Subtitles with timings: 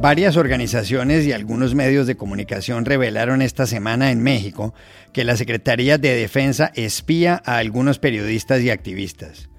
[0.00, 4.72] Varias organizaciones y algunos medios de comunicación revelaron esta semana en México
[5.12, 9.50] que la Secretaría de Defensa espía a algunos periodistas y activistas.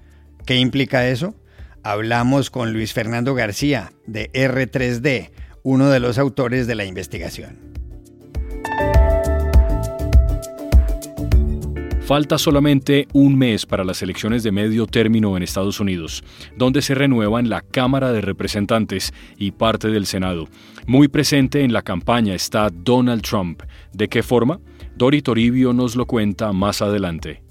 [0.44, 1.36] ¿Qué implica eso?
[1.84, 5.30] Hablamos con Luis Fernando García, de R3D,
[5.62, 7.81] uno de los autores de la investigación.
[12.04, 16.24] Falta solamente un mes para las elecciones de medio término en Estados Unidos,
[16.56, 20.48] donde se renuevan la Cámara de Representantes y parte del Senado.
[20.86, 23.62] Muy presente en la campaña está Donald Trump.
[23.92, 24.58] ¿De qué forma?
[24.96, 27.42] Dori Toribio nos lo cuenta más adelante.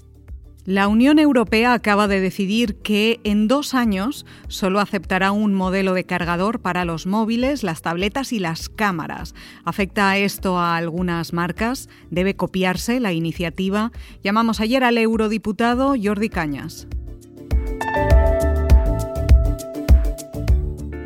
[0.64, 6.04] La Unión Europea acaba de decidir que en dos años solo aceptará un modelo de
[6.04, 9.34] cargador para los móviles, las tabletas y las cámaras.
[9.64, 11.88] ¿Afecta esto a algunas marcas?
[12.10, 13.90] ¿Debe copiarse la iniciativa?
[14.22, 16.86] Llamamos ayer al eurodiputado Jordi Cañas.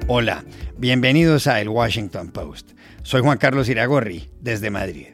[0.06, 0.44] Hola,
[0.76, 2.72] bienvenidos a El Washington Post.
[3.02, 5.06] Soy Juan Carlos Iragorri, desde Madrid.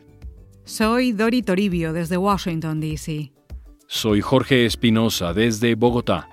[0.65, 3.31] Soy Dori Toribio, desde Washington, D.C.
[3.95, 6.27] Soy Jorge Espinosa desde Bogotá.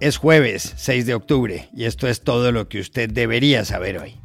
[0.00, 4.16] Es jueves 6 de octubre y esto es todo lo que usted debería saber hoy.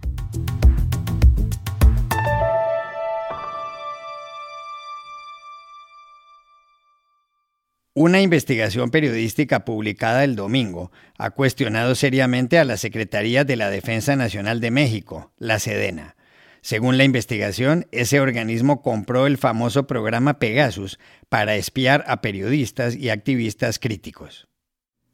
[7.94, 14.16] Una investigación periodística publicada el domingo ha cuestionado seriamente a la Secretaría de la Defensa
[14.16, 16.16] Nacional de México, la Sedena
[16.64, 20.98] según la investigación, ese organismo compró el famoso programa Pegasus
[21.28, 24.48] para espiar a periodistas y activistas críticos.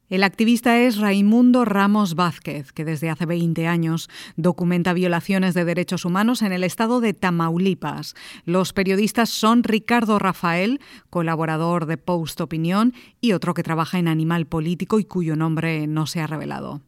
[0.08, 6.04] El activista es Raimundo Ramos Vázquez, que desde hace 20 años documenta violaciones de derechos
[6.04, 8.14] humanos en el estado de Tamaulipas.
[8.44, 14.46] Los periodistas son Ricardo Rafael, colaborador de Post Opinión, y otro que trabaja en Animal
[14.46, 16.80] Político y cuyo nombre no se ha revelado.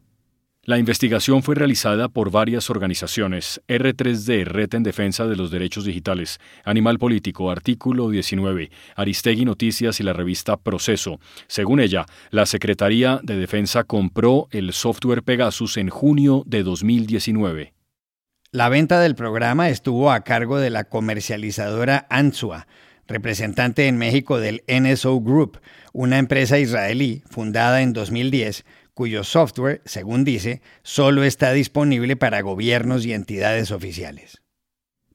[0.65, 6.39] La investigación fue realizada por varias organizaciones, R3D, Red en Defensa de los Derechos Digitales,
[6.63, 11.19] Animal Político, Artículo 19, Aristegui Noticias y la revista Proceso.
[11.47, 17.73] Según ella, la Secretaría de Defensa compró el software Pegasus en junio de 2019.
[18.51, 22.67] La venta del programa estuvo a cargo de la comercializadora Ansua,
[23.05, 25.59] representante en México del NSO Group,
[25.91, 33.05] una empresa israelí fundada en 2010 cuyo software, según dice, solo está disponible para gobiernos
[33.05, 34.43] y entidades oficiales.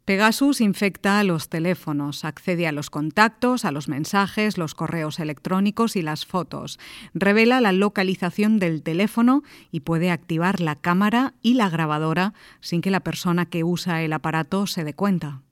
[0.08, 6.02] Pegasus infecta los teléfonos, accede a los contactos, a los mensajes, los correos electrónicos y
[6.02, 6.78] las fotos.
[7.12, 12.90] Revela la localización del teléfono y puede activar la cámara y la grabadora sin que
[12.90, 15.42] la persona que usa el aparato se dé cuenta.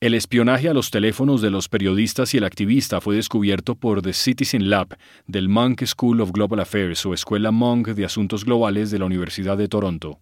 [0.00, 4.14] El espionaje a los teléfonos de los periodistas y el activista fue descubierto por The
[4.14, 4.96] Citizen Lab
[5.26, 9.58] del Monk School of Global Affairs o Escuela Monk de Asuntos Globales de la Universidad
[9.58, 10.18] de Toronto.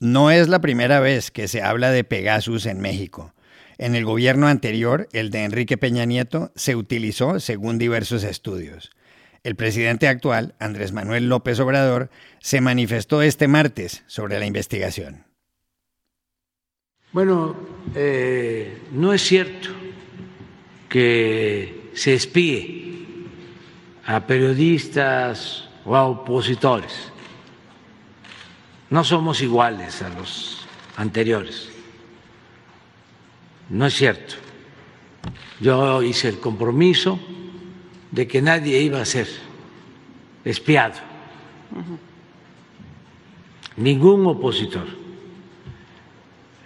[0.00, 3.34] No es la primera vez que se habla de Pegasus en México.
[3.76, 8.92] En el gobierno anterior, el de Enrique Peña Nieto, se utilizó según diversos estudios.
[9.44, 12.08] El presidente actual, Andrés Manuel López Obrador,
[12.40, 15.26] se manifestó este martes sobre la investigación.
[17.12, 17.54] Bueno,
[17.94, 19.68] eh, no es cierto
[20.88, 23.06] que se espíe
[24.06, 27.12] a periodistas o a opositores.
[28.88, 31.70] No somos iguales a los anteriores.
[33.68, 34.34] No es cierto.
[35.60, 37.18] Yo hice el compromiso
[38.10, 39.28] de que nadie iba a ser
[40.44, 40.94] espiado.
[43.76, 45.01] Ningún opositor.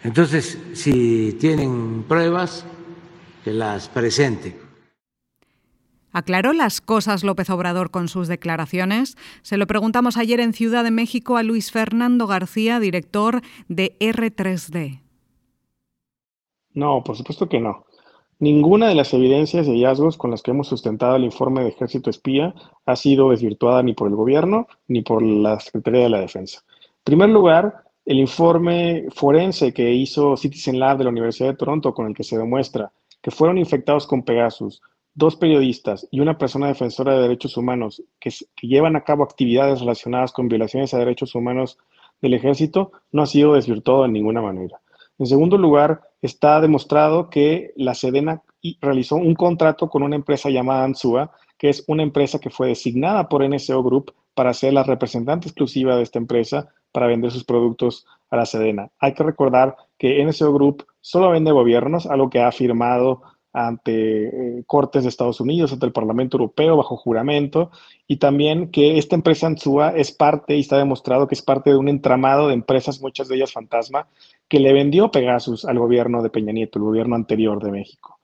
[0.03, 2.65] Entonces, si tienen pruebas,
[3.47, 4.57] que las presenten.
[6.11, 9.17] ¿Aclaró las cosas López Obrador con sus declaraciones?
[9.43, 15.01] Se lo preguntamos ayer en Ciudad de México a Luis Fernando García, director de R3D.
[16.75, 17.85] No, por supuesto que no.
[18.41, 22.11] Ninguna de las evidencias y hallazgos con las que hemos sustentado el informe de Ejército
[22.11, 22.53] Espía
[22.85, 26.65] ha sido desvirtuada ni por el gobierno ni por la Secretaría de la Defensa.
[26.81, 31.93] En primer lugar, el informe forense que hizo Citizen Lab de la Universidad de Toronto,
[31.93, 34.81] con el que se demuestra que fueron infectados con Pegasus
[35.17, 38.31] dos periodistas y una persona defensora de derechos humanos que,
[38.63, 41.79] llevan a cabo actividades relacionadas con violaciones a derechos humanos
[42.21, 44.81] del ejército, no ha sido desvirtuado en ninguna manera.
[45.19, 48.43] En segundo lugar, está demostrado que la Sedena
[48.81, 53.29] realizó un contrato con una empresa llamada Ansua, que es una empresa que fue designada
[53.29, 58.07] por NSO Group para ser la representante exclusiva de esta empresa para vender sus productos
[58.31, 58.89] a la Sedena.
[59.01, 63.21] Hay que recordar que NSO Group solo vende gobiernos, algo que ha afirmado
[63.53, 67.71] ante eh, cortes de Estados Unidos, ante el Parlamento Europeo, bajo juramento,
[68.07, 71.77] y también que esta empresa Ansua es parte, y está demostrado que es parte de
[71.77, 74.07] un entramado de empresas, muchas de ellas fantasma,
[74.49, 78.19] que le vendió Pegasus al gobierno de Peña Nieto, el gobierno anterior de México.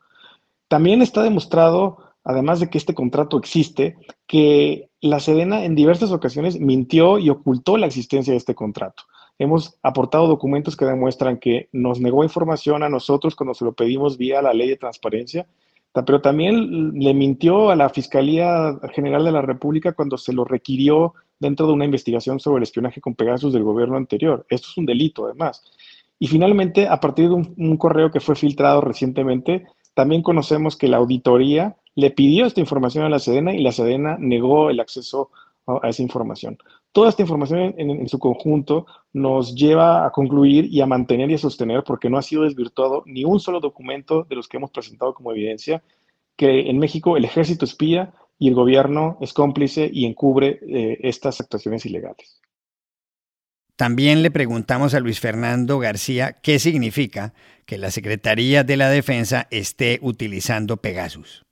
[0.67, 3.97] También está demostrado, además de que este contrato existe,
[4.27, 9.05] que la Sedena en diversas ocasiones mintió y ocultó la existencia de este contrato.
[9.39, 14.17] Hemos aportado documentos que demuestran que nos negó información a nosotros cuando se lo pedimos
[14.19, 15.47] vía la ley de transparencia,
[15.93, 21.15] pero también le mintió a la Fiscalía General de la República cuando se lo requirió
[21.39, 24.47] dentro de una investigación sobre el espionaje con Pegasus del gobierno anterior.
[24.49, 25.63] Esto es un delito, además.
[26.19, 30.99] Y finalmente, a partir de un, correo que fue filtrado recientemente, también conocemos que la
[30.99, 35.31] auditoría le pidió esta información a la Sedena y la Sedena negó el acceso
[35.67, 36.59] a esa información.
[36.93, 41.39] Toda esta información en, su conjunto nos lleva a concluir y a mantener y a
[41.39, 45.15] sostener, porque no ha sido desvirtuado ni un solo documento de los que hemos presentado
[45.15, 45.83] como evidencia,
[46.37, 51.41] que en México el ejército espía y el gobierno es cómplice y encubre eh, estas
[51.41, 52.43] actuaciones ilegales.
[53.77, 57.33] También le preguntamos a Luis Fernando García qué significa
[57.65, 61.43] que la Secretaría de la Defensa esté utilizando Pegasus.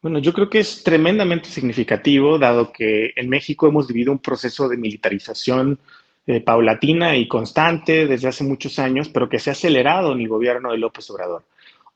[0.00, 4.68] Bueno, yo creo que es tremendamente significativo, dado que en México hemos vivido un proceso
[4.68, 5.80] de militarización
[6.28, 10.28] eh, paulatina y constante desde hace muchos años, pero que se ha acelerado en el
[10.28, 11.42] gobierno de López Obrador.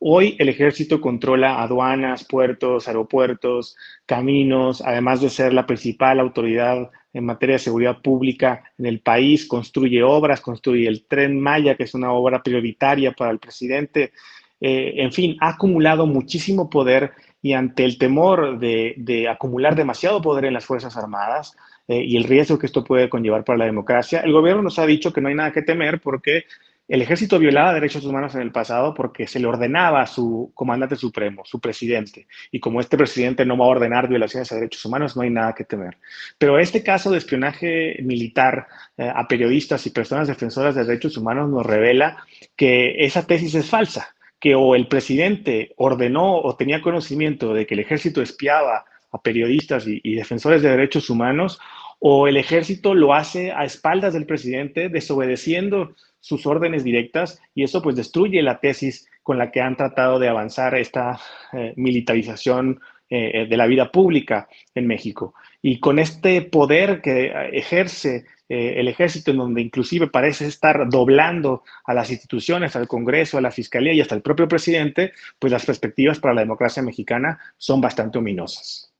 [0.00, 7.25] Hoy el ejército controla aduanas, puertos, aeropuertos, caminos, además de ser la principal autoridad en
[7.25, 11.94] materia de seguridad pública en el país, construye obras, construye el tren Maya, que es
[11.94, 14.12] una obra prioritaria para el presidente.
[14.60, 17.12] Eh, en fin, ha acumulado muchísimo poder
[17.43, 21.56] y ante el temor de, acumular demasiado poder en las Fuerzas Armadas
[21.89, 24.87] eh, y el riesgo que esto puede conllevar para la democracia, el gobierno nos ha
[24.87, 26.44] dicho que no hay nada que temer porque
[26.89, 30.97] el ejército violaba derechos humanos en el pasado porque se le ordenaba a su comandante
[30.97, 32.27] supremo, su presidente.
[32.50, 35.55] Y como este presidente no va a ordenar violaciones a derechos humanos, no hay nada
[35.55, 35.97] que temer.
[36.38, 38.67] Pero este caso de espionaje militar
[38.97, 42.19] eh, a periodistas y personas defensoras de derechos humanos nos revela
[42.56, 44.12] que esa tesis es falsa
[44.43, 49.87] que o el presidente ordenó o tenía conocimiento de que el ejército espiaba a periodistas
[49.87, 51.61] y, defensores de derechos humanos,
[52.00, 57.81] o el ejército lo hace a espaldas del presidente, desobedeciendo sus órdenes directas, y eso
[57.83, 61.21] pues destruye la tesis con la que han tratado de avanzar esta
[61.53, 65.35] eh, militarización eh, de la vida pública en México.
[65.62, 71.62] Y con este poder que ejerce eh, el ejército, en donde inclusive parece estar doblando
[71.87, 75.64] a las instituciones, al Congreso, a la Fiscalía y hasta el propio presidente, pues las
[75.64, 78.92] perspectivas para la democracia mexicana son bastante ominosas.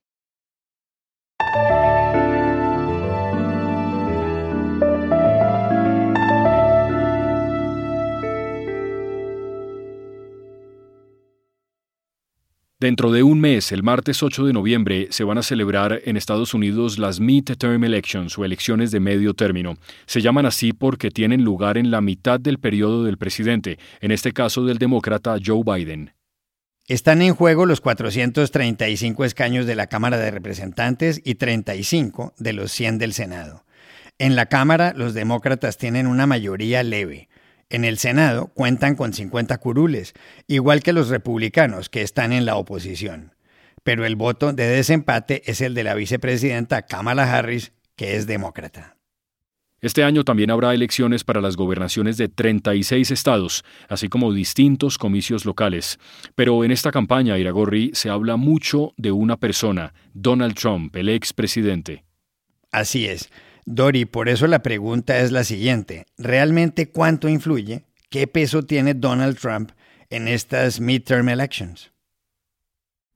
[12.83, 16.53] Dentro de un mes, el martes 8 de noviembre, se van a celebrar en Estados
[16.53, 19.77] Unidos las Midterm Elections o elecciones de medio término.
[20.07, 24.33] Se llaman así porque tienen lugar en la mitad del periodo del presidente, en este
[24.33, 26.13] caso del demócrata Joe Biden.
[26.89, 32.73] Están en juego los 435 escaños de la Cámara de Representantes y 35 de los
[32.73, 33.65] 100 del Senado.
[34.19, 37.29] En la Cámara, los demócratas tienen una mayoría leve,
[37.73, 40.15] en el Senado cuentan con 50 curules,
[40.47, 43.35] igual que los republicanos que están en la oposición.
[43.83, 48.97] Pero el voto de desempate es el de la vicepresidenta Kamala Harris, que es demócrata.
[49.81, 55.45] Este año también habrá elecciones para las gobernaciones de 36 estados, así como distintos comicios
[55.45, 55.99] locales.
[56.37, 62.05] Pero en esta campaña, Iragorri, se habla mucho de una persona, Donald Trump, el expresidente.
[62.71, 63.29] Así es.
[63.65, 66.07] Dori, por eso la pregunta es la siguiente.
[66.19, 69.71] ¿Realmente cuánto influye, qué peso tiene Donald Trump
[70.11, 71.93] en estas midterm elections?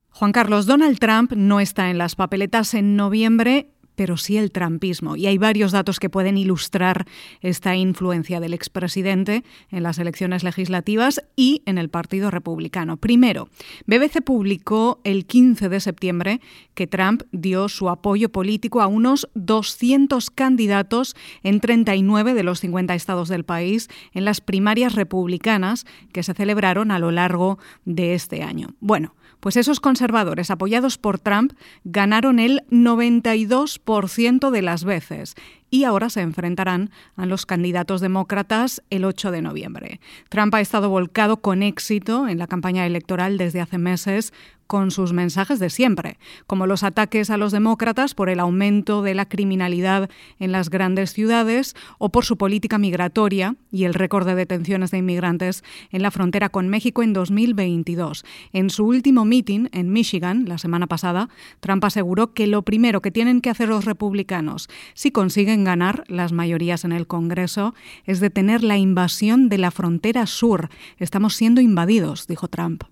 [0.09, 5.15] Juan Carlos, Donald Trump no está en las papeletas en noviembre pero sí el trampismo.
[5.15, 7.07] Y hay varios datos que pueden ilustrar
[7.41, 12.97] esta influencia del expresidente en las elecciones legislativas y en el Partido Republicano.
[12.97, 13.49] Primero,
[13.87, 16.41] BBC publicó el 15 de septiembre
[16.75, 22.93] que Trump dio su apoyo político a unos 200 candidatos en 39 de los 50
[22.93, 28.43] estados del país en las primarias republicanas que se celebraron a lo largo de este
[28.43, 28.75] año.
[28.79, 31.53] Bueno, pues esos conservadores apoyados por Trump
[31.83, 35.35] ganaron el 92% de las veces
[35.69, 39.99] y ahora se enfrentarán a los candidatos demócratas el 8 de noviembre.
[40.29, 44.33] Trump ha estado volcado con éxito en la campaña electoral desde hace meses
[44.67, 49.15] con sus mensajes de siempre, como los ataques a los demócratas por el aumento de
[49.15, 50.09] la criminalidad
[50.39, 54.99] en las grandes ciudades o por su política migratoria y el récord de detenciones de
[54.99, 58.25] inmigrantes en la frontera con México en 2022.
[58.53, 63.11] En su último meeting en Michigan, la semana pasada, Trump aseguró que lo primero que
[63.11, 67.73] tienen que hacer los republicanos, si consiguen ganar las mayorías en el Congreso,
[68.05, 70.69] es detener la invasión de la frontera sur.
[70.97, 72.83] Estamos siendo invadidos, dijo Trump.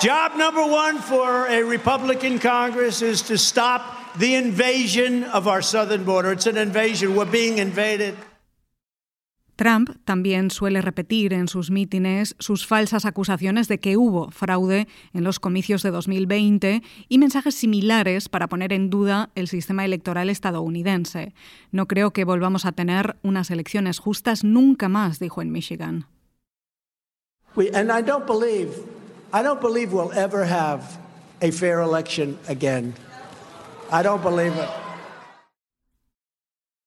[0.00, 3.82] Job number one for a Republican Congress is to stop
[4.18, 6.32] the invasion of our southern border.
[6.32, 7.16] It's an invasion.
[7.16, 8.14] We're being invaded.
[9.56, 15.22] Trump también suele repetir en sus mítines sus falsas acusaciones de que hubo fraude en
[15.22, 21.34] los comicios de 2020 y mensajes similares para poner en duda el sistema electoral estadounidense.
[21.70, 26.06] No creo que volvamos a tener unas elecciones justas nunca más, dijo en Michigan.
[27.72, 28.70] and I don't believe,
[29.32, 30.98] I don't believe we'll ever have
[31.40, 32.94] a fair election again.
[33.90, 34.68] I don't believe it.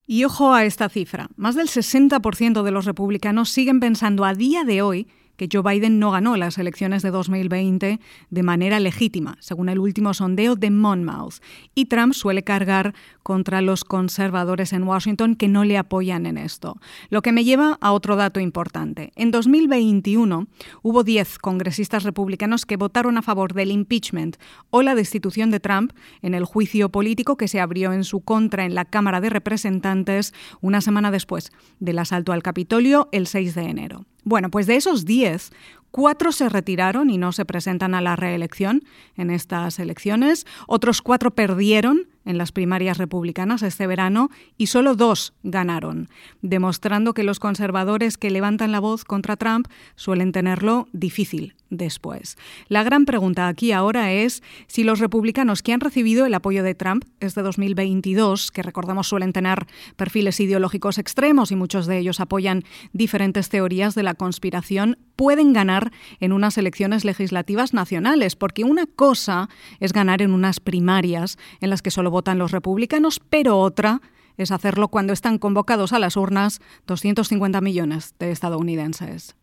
[0.10, 4.64] Y ojo a esta cifra, más del 60% de los republicanos siguen pensando a día
[4.64, 9.70] de hoy que Joe Biden no ganó las elecciones de 2020 de manera legítima, según
[9.70, 11.36] el último sondeo de Monmouth.
[11.74, 16.78] Y Trump suele cargar contra los conservadores en Washington que no le apoyan en esto.
[17.10, 19.12] Lo que me lleva a otro dato importante.
[19.16, 20.48] En 2021
[20.82, 24.38] hubo 10 congresistas republicanos que votaron a favor del impeachment
[24.70, 25.92] o la destitución de Trump
[26.22, 30.34] en el juicio político que se abrió en su contra en la Cámara de Representantes
[30.62, 34.06] una semana después del asalto al Capitolio el 6 de enero.
[34.28, 35.52] Bueno, pues de esos 10,
[35.92, 38.84] cuatro se retiraron y no se presentan a la reelección
[39.16, 45.34] en estas elecciones, otros cuatro perdieron en las primarias republicanas este verano y solo dos
[45.44, 46.10] ganaron,
[46.42, 52.38] demostrando que los conservadores que levantan la voz contra Trump suelen tenerlo difícil después.
[52.68, 56.76] La gran pregunta aquí ahora es si los republicanos que han recibido el apoyo de
[56.76, 59.66] Trump desde 2022, que recordamos suelen tener
[59.96, 65.77] perfiles ideológicos extremos y muchos de ellos apoyan diferentes teorías de la conspiración, pueden ganar
[66.20, 71.82] en unas elecciones legislativas nacionales, porque una cosa es ganar en unas primarias en las
[71.82, 74.02] que solo votan los republicanos, pero otra
[74.38, 79.36] es hacerlo cuando están convocados a las urnas 250 millones de estadounidenses.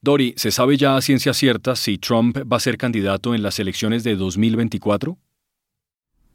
[0.00, 3.58] Dori, ¿se sabe ya a ciencia cierta si Trump va a ser candidato en las
[3.58, 5.18] elecciones de 2024?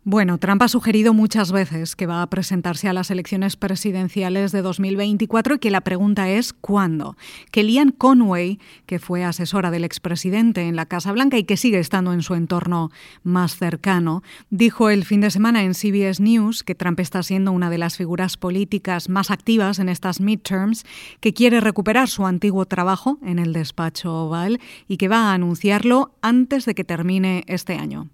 [0.06, 4.62] Bueno, Trump ha sugerido muchas veces que va a presentarse a las elecciones presidenciales de
[4.62, 7.16] 2024 y que la pregunta es ¿cuándo?
[7.52, 12.12] Kellyanne Conway, que fue asesora del expresidente en la Casa Blanca y que sigue estando
[12.12, 12.92] en su entorno
[13.24, 17.70] más cercano, dijo el fin de semana en CBS News que Trump está siendo una
[17.70, 20.84] de las figuras políticas más activas en estas midterms,
[21.22, 26.14] que quiere recuperar su antiguo trabajo en el despacho oval y que va a anunciarlo
[26.22, 28.10] antes de que termine este año.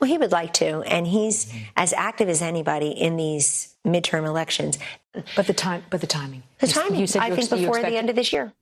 [0.00, 4.78] Well, he would like to, and he's as active as anybody in these midterm elections.
[5.36, 6.42] But the time, but the timing.
[6.58, 7.00] The timing.
[7.00, 8.52] You said I think before the end of this year.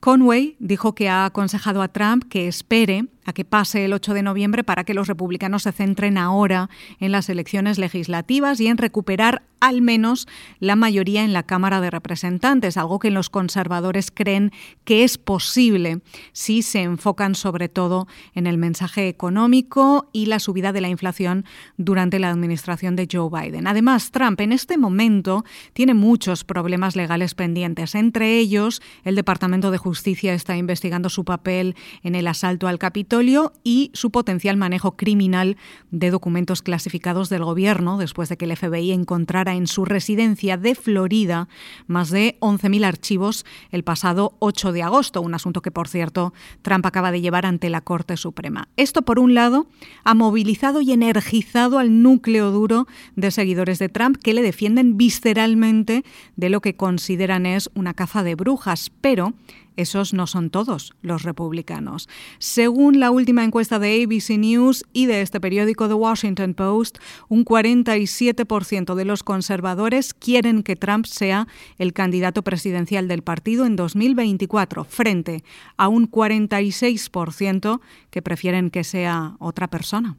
[0.00, 4.22] Conway dijo que ha aconsejado a Trump que espere a que pase el 8 de
[4.22, 6.68] noviembre para que los republicanos se centren ahora
[7.00, 10.28] en las elecciones legislativas y en recuperar al menos
[10.60, 14.52] la mayoría en la Cámara de Representantes, algo que los conservadores creen
[14.84, 16.00] que es posible
[16.32, 21.46] si se enfocan sobre todo en el mensaje económico y la subida de la inflación
[21.78, 23.66] durante la administración de Joe Biden.
[23.66, 29.78] Además, Trump en este momento tiene muchos problemas legales pendientes, entre ellos el Departamento de
[29.78, 33.13] Justicia está investigando su papel en el asalto al Capitolio
[33.62, 35.56] y su potencial manejo criminal
[35.92, 40.74] de documentos clasificados del gobierno después de que el FBI encontrara en su residencia de
[40.74, 41.48] Florida
[41.86, 46.86] más de 11.000 archivos el pasado 8 de agosto, un asunto que, por cierto, Trump
[46.86, 48.68] acaba de llevar ante la Corte Suprema.
[48.76, 49.68] Esto, por un lado,
[50.02, 56.04] ha movilizado y energizado al núcleo duro de seguidores de Trump que le defienden visceralmente
[56.34, 59.34] de lo que consideran es una caza de brujas, pero
[59.76, 62.08] esos no son todos los republicanos.
[62.38, 67.44] Según la última encuesta de ABC News y de este periódico The Washington Post, un
[67.44, 71.46] 47% de los conservadores quieren que Trump sea
[71.78, 75.44] el candidato presidencial del partido en 2024, frente
[75.76, 80.16] a un 46% que prefieren que sea otra persona.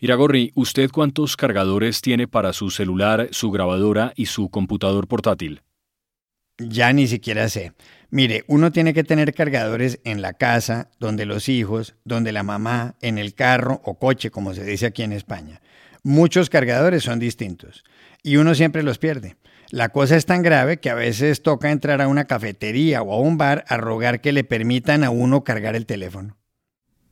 [0.00, 5.62] Iragorri, ¿usted cuántos cargadores tiene para su celular, su grabadora y su computador portátil?
[6.56, 7.72] Ya ni siquiera sé.
[8.08, 12.94] Mire, uno tiene que tener cargadores en la casa, donde los hijos, donde la mamá,
[13.00, 15.60] en el carro o coche, como se dice aquí en España.
[16.04, 17.82] Muchos cargadores son distintos
[18.22, 19.36] y uno siempre los pierde.
[19.70, 23.20] La cosa es tan grave que a veces toca entrar a una cafetería o a
[23.20, 26.37] un bar a rogar que le permitan a uno cargar el teléfono.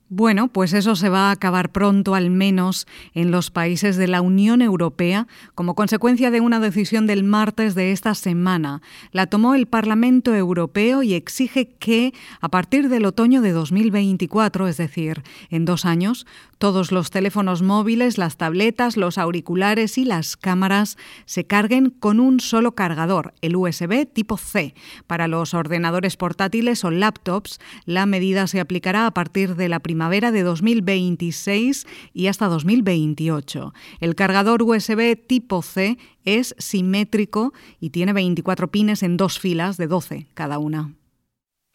[0.08, 4.20] Bueno, pues eso se va a acabar pronto, al menos en los países de la
[4.20, 8.82] Unión Europea, como consecuencia de una decisión del martes de esta semana.
[9.10, 14.76] La tomó el Parlamento Europeo y exige que, a partir del otoño de 2024, es
[14.76, 16.24] decir, en dos años,
[16.58, 22.38] todos los teléfonos móviles, las tabletas, los auriculares y las cámaras se carguen con un
[22.38, 24.72] solo cargador, el USB tipo C.
[25.08, 29.95] Para los ordenadores portátiles o laptops, la medida se aplicará a partir de la primera
[29.96, 33.72] primavera de 2026 y hasta 2028.
[33.98, 39.86] El cargador USB tipo C es simétrico y tiene 24 pines en dos filas de
[39.86, 40.92] 12 cada una.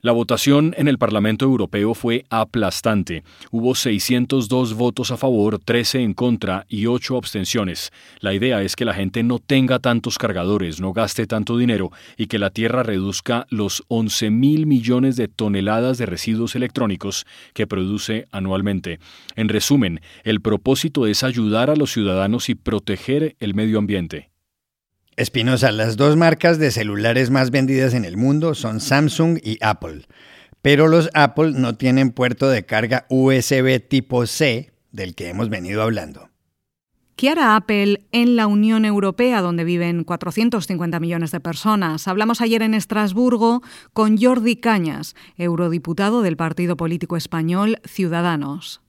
[0.04, 3.24] La votación en el Parlamento Europeo fue aplastante.
[3.52, 7.92] Hubo 602 votos a favor, 13 en contra y 8 abstenciones.
[8.20, 12.26] La idea es que la gente no tenga tantos cargadores, no gaste tanto dinero y
[12.26, 18.26] que la Tierra reduzca los 11 mil millones de toneladas de residuos electrónicos que produce
[18.32, 19.00] anualmente.
[19.36, 24.31] En resumen, el propósito es ayudar a los ciudadanos y proteger el medio ambiente.
[25.18, 30.08] Espinosa, las dos marcas de celulares más vendidas en el mundo son Samsung y Apple,
[30.62, 35.82] pero los Apple no tienen puerto de carga USB tipo C del que hemos venido
[35.82, 36.30] hablando.
[37.18, 42.08] ¿Qué hará Apple en la Unión Europea, donde viven 450 millones de personas?
[42.08, 43.62] Hablamos ayer en Estrasburgo
[43.94, 48.82] con Jordi Cañas, eurodiputado del partido político español Ciudadanos.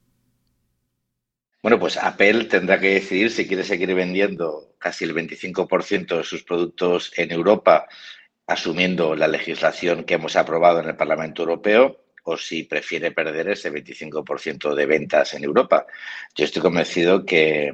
[1.62, 6.42] Bueno, pues Apple tendrá que decidir si quiere seguir vendiendo casi el 25% de sus
[6.42, 7.86] productos en Europa,
[8.48, 13.72] asumiendo la legislación que hemos aprobado en el Parlamento Europeo, o si prefiere perder ese
[13.72, 15.86] 25% de ventas en Europa.
[16.34, 17.70] Yo estoy convencido que,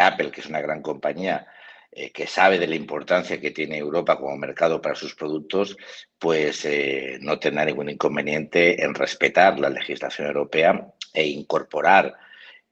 [0.00, 1.46] Apple, que es una gran compañía,
[1.92, 5.76] eh, que sabe de la importancia que tiene Europa como mercado para sus productos,
[6.18, 12.16] pues eh, no tendrá ningún inconveniente en respetar la legislación europea e incorporar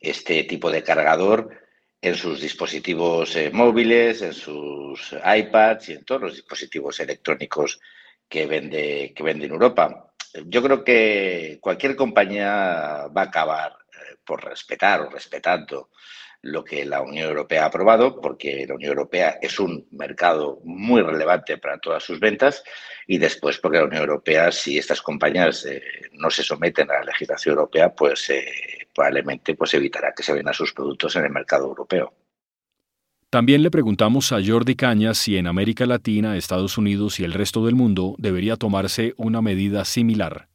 [0.00, 1.50] este tipo de cargador
[2.00, 7.78] en sus dispositivos eh, móviles, en sus iPads y en todos los dispositivos electrónicos
[8.28, 10.12] que vende, que vende en Europa.
[10.46, 15.90] Yo creo que cualquier compañía va a acabar eh, por respetar o respetando
[16.42, 21.02] lo que la Unión Europea ha aprobado, porque la Unión Europea es un mercado muy
[21.02, 22.64] relevante para todas sus ventas,
[23.06, 27.04] y después porque la Unión Europea, si estas compañías eh, no se someten a la
[27.04, 28.30] legislación europea, pues
[28.94, 32.12] probablemente pues evitará que se vendan sus productos en el mercado europeo.
[33.30, 37.64] También le preguntamos a Jordi Cañas si en América Latina, Estados Unidos y el resto
[37.64, 40.48] del mundo debería tomarse una medida similar.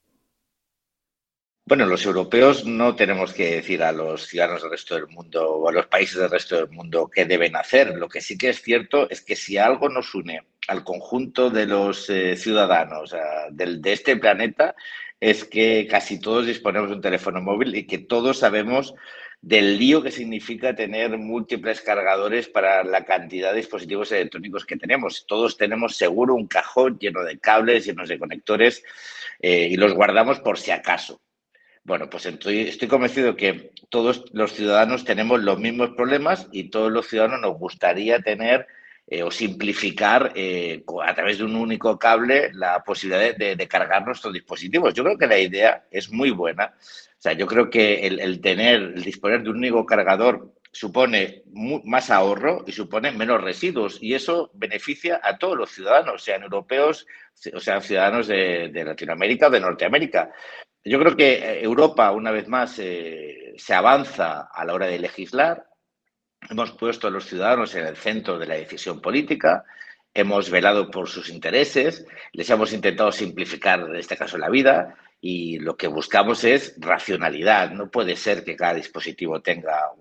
[1.68, 5.68] Bueno, los europeos no tenemos que decir a los ciudadanos del resto del mundo o
[5.68, 7.98] a los países del resto del mundo qué deben hacer.
[7.98, 11.66] Lo que sí que es cierto es que si algo nos une al conjunto de
[11.66, 13.16] los eh, ciudadanos
[13.50, 14.76] de este planeta
[15.20, 18.94] es que casi todos disponemos de un teléfono móvil y que todos sabemos
[19.42, 25.26] del lío que significa tener múltiples cargadores para la cantidad de dispositivos electrónicos que tenemos.
[25.26, 28.84] Todos tenemos seguro un cajón lleno de cables, llenos de conectores
[29.40, 31.22] eh, y los guardamos por si acaso.
[31.86, 37.08] Bueno, pues estoy, convencido que todos los ciudadanos tenemos los mismos problemas y todos los
[37.08, 38.66] ciudadanos nos gustaría tener
[39.06, 44.34] eh, o simplificar eh, a través de un único cable la posibilidad de, cargar nuestros
[44.34, 44.96] dispositivos.
[44.96, 46.74] Yo creo que la idea es muy buena.
[46.76, 51.44] O sea, yo creo que el, tener, el disponer de un único cargador supone
[51.86, 57.08] más ahorro y supone menos residuos y eso beneficia a todos los ciudadanos, sean europeos
[57.54, 60.32] o sean ciudadanos de, Latinoamérica o de Norteamérica.
[60.84, 65.66] Yo creo que eh, Europa, una vez más, se avanza a la hora de legislar,
[66.50, 69.64] Hemos puesto a los ciudadanos en el centro de la decisión política,
[70.14, 75.58] hemos velado por sus intereses, les hemos intentado simplificar, en este caso, la vida y
[75.60, 77.72] lo que buscamos es racionalidad.
[77.72, 79.92] No puede ser que cada dispositivo tenga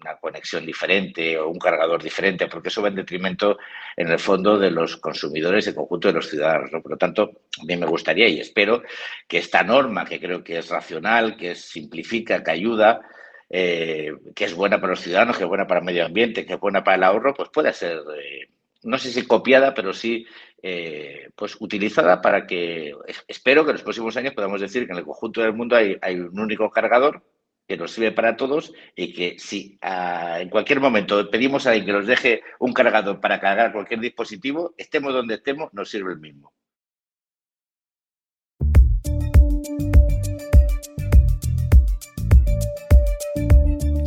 [0.00, 3.58] una conexión diferente o un cargador diferente, porque eso va en detrimento,
[3.96, 6.70] en el fondo, de los consumidores y el conjunto de los ciudadanos.
[6.70, 8.82] Por lo tanto, a mí me gustaría y espero
[9.28, 13.00] que esta norma, que creo que es racional, que simplifica, que ayuda,
[13.48, 16.54] eh, que es buena para los ciudadanos, que es buena para el medio ambiente, que
[16.54, 18.48] es buena para el ahorro, pues puede ser, eh,
[18.82, 20.26] no sé si copiada, pero sí
[20.62, 22.94] eh, pues utilizada para que,
[23.26, 25.98] espero que en los próximos años podamos decir que en el conjunto del mundo hay,
[26.14, 27.22] un único cargador
[27.70, 31.86] que nos sirve para todos y que si ah, en cualquier momento pedimos a alguien
[31.86, 36.18] que nos deje un cargador para cargar cualquier dispositivo, estemos donde estemos, nos sirve el
[36.18, 36.52] mismo.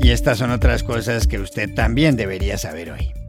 [0.02, 3.23] Y estas son otras cosas que usted también debería saber hoy.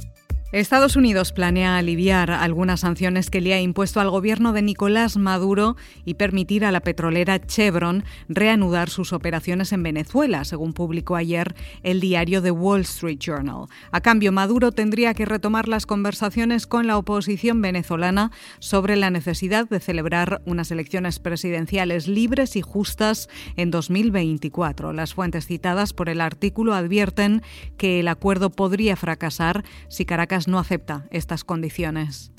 [0.55, 5.75] Estados Unidos planea aliviar algunas sanciones que le ha impuesto al gobierno de Nicolás Maduro
[6.05, 11.99] y permitir a la petrolera Chevron reanudar sus operaciones en Venezuela, según publicó ayer el
[11.99, 13.67] diario The Wall Street Journal.
[13.91, 19.69] A cambio, Maduro tendría que retomar las conversaciones con la oposición venezolana sobre la necesidad
[19.69, 24.93] de celebrar unas elecciones presidenciales libres y justas en 2024.
[24.93, 27.43] Las fuentes citadas por el artículo advierten
[27.77, 32.34] que el acuerdo podría fracasar si Caracas no acepta estas condiciones.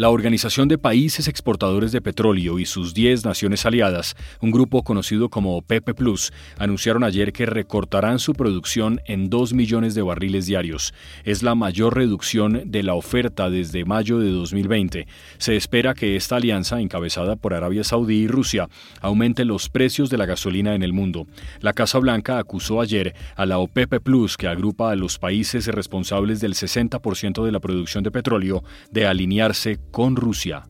[0.00, 5.28] La Organización de Países Exportadores de Petróleo y sus 10 naciones aliadas, un grupo conocido
[5.28, 10.94] como OPEP Plus, anunciaron ayer que recortarán su producción en 2 millones de barriles diarios.
[11.24, 15.06] Es la mayor reducción de la oferta desde mayo de 2020.
[15.36, 18.70] Se espera que esta alianza, encabezada por Arabia Saudí y Rusia,
[19.02, 21.26] aumente los precios de la gasolina en el mundo.
[21.60, 26.40] La Casa Blanca acusó ayer a la OPEP Plus, que agrupa a los países responsables
[26.40, 30.69] del 60% de la producción de petróleo, de alinearse con Rusia.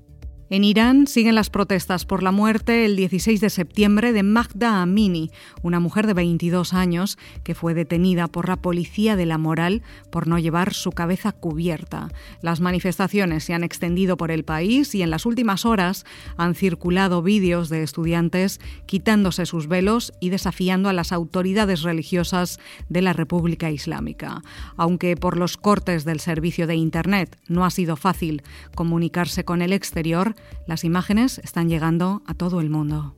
[0.52, 5.30] En Irán siguen las protestas por la muerte el 16 de septiembre de Magda Amini,
[5.62, 10.26] una mujer de 22 años que fue detenida por la policía de la moral por
[10.26, 12.08] no llevar su cabeza cubierta.
[12.42, 16.04] Las manifestaciones se han extendido por el país y en las últimas horas
[16.36, 22.58] han circulado vídeos de estudiantes quitándose sus velos y desafiando a las autoridades religiosas
[22.88, 24.42] de la República Islámica.
[24.76, 28.42] Aunque por los cortes del servicio de Internet no ha sido fácil
[28.74, 30.34] comunicarse con el exterior,
[30.66, 33.14] las imágenes están llegando a todo el mundo.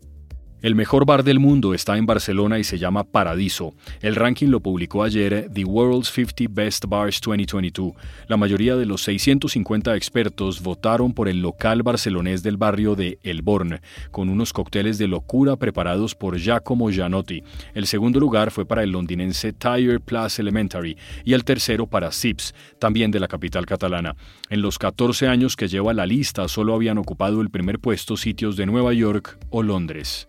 [0.63, 3.75] El mejor bar del mundo está en Barcelona y se llama Paradiso.
[4.01, 7.95] El ranking lo publicó ayer The World's 50 Best Bars 2022.
[8.29, 13.43] La mayoría de los 650 expertos votaron por el local barcelonés del barrio de El
[13.43, 13.81] Born,
[14.13, 17.43] con unos cócteles de locura preparados por Giacomo Gianotti.
[17.75, 22.55] El segundo lugar fue para el londinense Tire Plus Elementary y el tercero para Sips,
[22.79, 24.15] también de la capital catalana.
[24.49, 28.57] En los 14 años que lleva la lista solo habían ocupado el primer puesto sitios
[28.57, 30.29] de Nueva York o Londres.